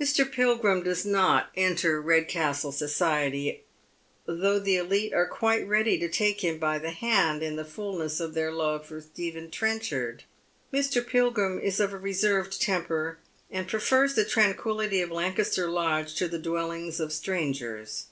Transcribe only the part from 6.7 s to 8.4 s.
the hand in the fullness of